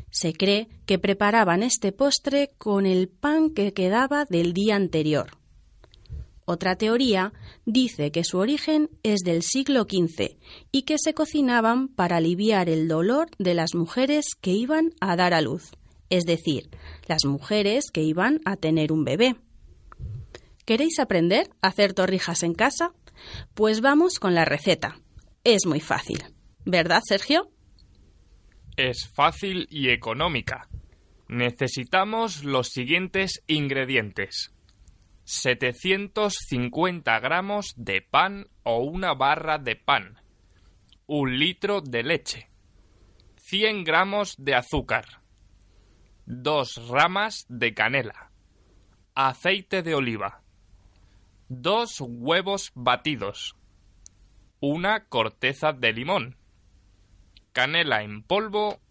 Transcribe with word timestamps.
Se 0.10 0.32
cree 0.32 0.70
que 0.86 0.98
preparaban 0.98 1.64
este 1.64 1.92
postre 1.92 2.52
con 2.58 2.86
el 2.86 3.10
pan 3.10 3.50
que 3.50 3.74
quedaba 3.74 4.24
del 4.24 4.54
día 4.54 4.78
anterior. 4.78 5.32
Otra 6.52 6.76
teoría 6.76 7.32
dice 7.66 8.12
que 8.12 8.26
su 8.26 8.38
origen 8.38 8.90
es 9.04 9.22
del 9.22 9.42
siglo 9.42 9.84
XV 9.84 10.36
y 10.70 10.82
que 10.82 10.98
se 10.98 11.14
cocinaban 11.14 11.88
para 11.88 12.18
aliviar 12.18 12.68
el 12.68 12.90
dolor 12.90 13.30
de 13.40 13.54
las 13.54 13.74
mujeres 13.74 14.26
que 14.42 14.52
iban 14.52 14.92
a 15.00 15.16
dar 15.16 15.34
a 15.34 15.40
luz, 15.40 15.72
es 16.10 16.26
decir, 16.26 16.70
las 17.08 17.24
mujeres 17.24 17.86
que 17.90 18.02
iban 18.02 18.42
a 18.44 18.58
tener 18.58 18.92
un 18.92 19.06
bebé. 19.06 19.38
¿Queréis 20.66 21.00
aprender 21.00 21.50
a 21.62 21.70
hacer 21.70 21.94
torrijas 21.94 22.44
en 22.44 22.54
casa? 22.54 22.92
Pues 23.54 23.80
vamos 23.80 24.20
con 24.20 24.36
la 24.36 24.44
receta. 24.44 25.00
Es 25.46 25.66
muy 25.66 25.80
fácil. 25.80 26.22
¿Verdad, 26.66 27.02
Sergio? 27.08 27.50
Es 28.76 29.10
fácil 29.16 29.68
y 29.70 29.88
económica. 29.88 30.68
Necesitamos 31.30 32.44
los 32.44 32.68
siguientes 32.68 33.42
ingredientes. 33.48 34.52
750 35.32 37.20
gramos 37.22 37.74
de 37.78 38.02
pan 38.02 38.48
o 38.64 38.80
una 38.80 39.14
barra 39.14 39.58
de 39.60 39.78
pan. 39.78 40.20
Un 41.08 41.40
litro 41.40 41.80
de 41.80 42.04
leche. 42.04 42.50
100 43.38 43.86
gramos 43.86 44.36
de 44.38 44.56
azúcar. 44.56 45.22
Dos 46.26 46.86
ramas 46.90 47.46
de 47.48 47.74
canela. 47.74 48.30
Aceite 49.16 49.84
de 49.84 49.96
oliva. 49.96 50.42
Dos 51.48 52.02
huevos 52.02 52.74
batidos. 52.76 53.56
Una 54.60 55.06
corteza 55.06 55.72
de 55.72 55.94
limón. 55.94 56.36
Canela 57.54 58.04
en 58.04 58.22
polvo 58.22 58.82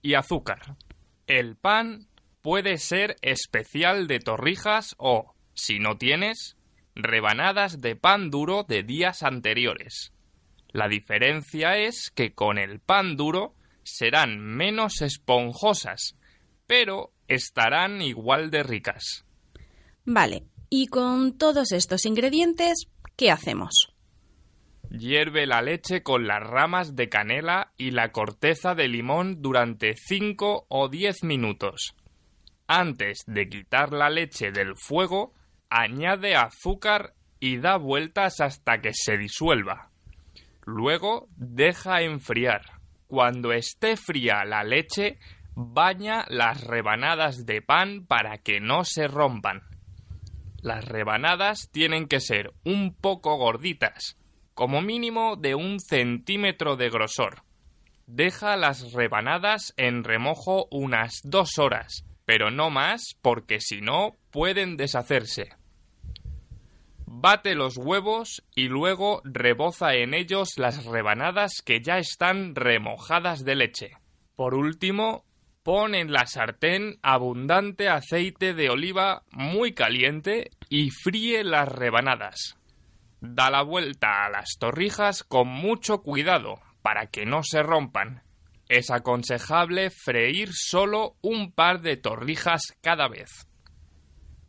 y 0.00 0.14
azúcar. 0.14 0.78
El 1.26 1.54
pan 1.54 2.08
puede 2.40 2.78
ser 2.78 3.16
especial 3.20 4.06
de 4.06 4.20
torrijas 4.20 4.94
o, 4.96 5.35
si 5.56 5.80
no 5.80 5.96
tienes, 5.96 6.56
rebanadas 6.94 7.80
de 7.80 7.96
pan 7.96 8.30
duro 8.30 8.62
de 8.62 8.82
días 8.82 9.22
anteriores. 9.22 10.12
La 10.68 10.88
diferencia 10.88 11.78
es 11.78 12.12
que 12.14 12.34
con 12.34 12.58
el 12.58 12.80
pan 12.80 13.16
duro 13.16 13.54
serán 13.82 14.38
menos 14.38 15.00
esponjosas, 15.00 16.16
pero 16.66 17.12
estarán 17.28 18.02
igual 18.02 18.50
de 18.50 18.62
ricas. 18.62 19.24
Vale, 20.04 20.44
y 20.68 20.88
con 20.88 21.36
todos 21.38 21.72
estos 21.72 22.04
ingredientes, 22.04 22.88
¿qué 23.16 23.30
hacemos? 23.30 23.92
Hierve 24.90 25.46
la 25.46 25.62
leche 25.62 26.02
con 26.02 26.26
las 26.26 26.42
ramas 26.42 26.94
de 26.94 27.08
canela 27.08 27.72
y 27.76 27.90
la 27.90 28.12
corteza 28.12 28.74
de 28.74 28.88
limón 28.88 29.42
durante 29.42 29.94
5 29.96 30.66
o 30.68 30.88
10 30.88 31.24
minutos. 31.24 31.94
Antes 32.68 33.24
de 33.26 33.48
quitar 33.48 33.92
la 33.92 34.10
leche 34.10 34.52
del 34.52 34.76
fuego, 34.76 35.34
añade 35.70 36.36
azúcar 36.36 37.14
y 37.40 37.58
da 37.58 37.76
vueltas 37.76 38.40
hasta 38.40 38.80
que 38.80 38.92
se 38.92 39.16
disuelva. 39.16 39.90
Luego 40.64 41.28
deja 41.36 42.02
enfriar. 42.02 42.62
Cuando 43.06 43.52
esté 43.52 43.96
fría 43.96 44.44
la 44.44 44.64
leche, 44.64 45.18
baña 45.54 46.24
las 46.28 46.62
rebanadas 46.62 47.46
de 47.46 47.62
pan 47.62 48.04
para 48.06 48.38
que 48.38 48.60
no 48.60 48.84
se 48.84 49.06
rompan. 49.06 49.62
Las 50.60 50.84
rebanadas 50.84 51.70
tienen 51.70 52.08
que 52.08 52.20
ser 52.20 52.52
un 52.64 52.94
poco 52.94 53.36
gorditas, 53.36 54.18
como 54.54 54.82
mínimo 54.82 55.36
de 55.36 55.54
un 55.54 55.78
centímetro 55.78 56.76
de 56.76 56.90
grosor. 56.90 57.42
Deja 58.06 58.56
las 58.56 58.92
rebanadas 58.92 59.72
en 59.76 60.02
remojo 60.02 60.66
unas 60.70 61.20
dos 61.22 61.58
horas, 61.58 62.04
pero 62.26 62.50
no 62.50 62.68
más 62.68 63.16
porque 63.22 63.60
si 63.60 63.80
no 63.80 64.16
pueden 64.30 64.76
deshacerse. 64.76 65.48
Bate 67.06 67.54
los 67.54 67.78
huevos 67.78 68.42
y 68.54 68.68
luego 68.68 69.22
reboza 69.24 69.94
en 69.94 70.12
ellos 70.12 70.58
las 70.58 70.84
rebanadas 70.84 71.62
que 71.64 71.80
ya 71.80 71.98
están 71.98 72.54
remojadas 72.54 73.44
de 73.44 73.54
leche. 73.54 73.92
Por 74.34 74.54
último, 74.54 75.24
pon 75.62 75.94
en 75.94 76.12
la 76.12 76.26
sartén 76.26 76.98
abundante 77.02 77.88
aceite 77.88 78.54
de 78.54 78.70
oliva 78.70 79.22
muy 79.30 79.72
caliente 79.72 80.50
y 80.68 80.90
fríe 80.90 81.42
las 81.42 81.68
rebanadas. 81.68 82.58
Da 83.20 83.50
la 83.50 83.62
vuelta 83.62 84.26
a 84.26 84.30
las 84.30 84.56
torrijas 84.58 85.22
con 85.22 85.48
mucho 85.48 86.02
cuidado 86.02 86.56
para 86.82 87.06
que 87.06 87.24
no 87.24 87.42
se 87.42 87.62
rompan. 87.62 88.25
Es 88.68 88.90
aconsejable 88.90 89.90
freír 89.90 90.50
solo 90.52 91.16
un 91.22 91.52
par 91.52 91.80
de 91.82 91.96
torrijas 91.96 92.62
cada 92.82 93.08
vez. 93.08 93.48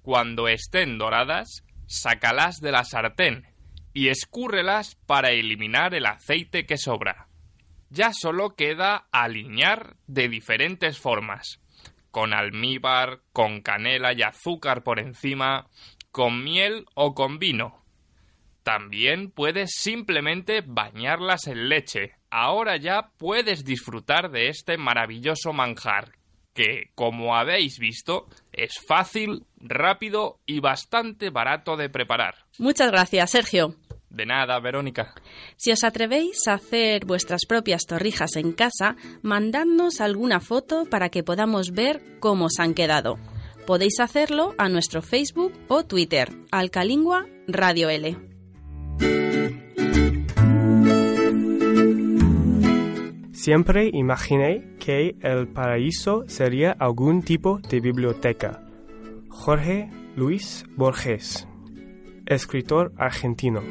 Cuando 0.01 0.47
estén 0.47 0.97
doradas, 0.97 1.63
sácalas 1.85 2.59
de 2.59 2.71
la 2.71 2.83
sartén 2.83 3.45
y 3.93 4.09
escúrrelas 4.09 4.95
para 5.05 5.31
eliminar 5.31 5.93
el 5.93 6.05
aceite 6.05 6.65
que 6.65 6.77
sobra. 6.77 7.27
Ya 7.89 8.11
solo 8.13 8.55
queda 8.55 9.07
aliñar 9.11 9.95
de 10.07 10.27
diferentes 10.27 10.99
formas, 10.99 11.61
con 12.11 12.33
almíbar, 12.33 13.21
con 13.33 13.61
canela 13.61 14.13
y 14.13 14.23
azúcar 14.23 14.83
por 14.83 14.99
encima, 14.99 15.67
con 16.11 16.43
miel 16.43 16.85
o 16.95 17.13
con 17.13 17.39
vino. 17.39 17.85
También 18.63 19.31
puedes 19.31 19.71
simplemente 19.77 20.61
bañarlas 20.65 21.47
en 21.47 21.69
leche. 21.69 22.16
Ahora 22.29 22.77
ya 22.77 23.11
puedes 23.17 23.63
disfrutar 23.63 24.31
de 24.31 24.49
este 24.49 24.77
maravilloso 24.77 25.53
manjar, 25.53 26.11
que, 26.53 26.89
como 26.95 27.35
habéis 27.35 27.77
visto, 27.79 28.27
es 28.51 28.79
fácil, 28.87 29.45
rápido 29.59 30.39
y 30.45 30.59
bastante 30.59 31.29
barato 31.29 31.77
de 31.77 31.89
preparar. 31.89 32.35
Muchas 32.57 32.91
gracias, 32.91 33.31
Sergio. 33.31 33.75
De 34.09 34.25
nada, 34.25 34.59
Verónica. 34.59 35.13
Si 35.57 35.71
os 35.71 35.83
atrevéis 35.83 36.47
a 36.47 36.53
hacer 36.53 37.05
vuestras 37.05 37.45
propias 37.45 37.83
torrijas 37.85 38.35
en 38.35 38.53
casa, 38.53 38.95
mandadnos 39.21 40.01
alguna 40.01 40.39
foto 40.39 40.85
para 40.89 41.09
que 41.09 41.23
podamos 41.23 41.71
ver 41.71 42.01
cómo 42.19 42.45
os 42.45 42.59
han 42.59 42.73
quedado. 42.73 43.19
Podéis 43.67 43.99
hacerlo 43.99 44.55
a 44.57 44.69
nuestro 44.69 45.01
Facebook 45.01 45.53
o 45.67 45.83
Twitter, 45.85 46.29
Alcalingua 46.51 47.27
Radio 47.47 47.89
L. 47.89 48.17
Siempre 53.47 53.89
imaginé 53.93 54.75
que 54.77 55.15
el 55.21 55.47
paraíso 55.47 56.25
sería 56.27 56.73
algún 56.73 57.21
tipo 57.21 57.59
de 57.59 57.79
biblioteca. 57.79 58.61
Jorge 59.29 59.89
Luis 60.17 60.65
Borges, 60.75 61.47
escritor 62.25 62.91
argentino. 62.97 63.61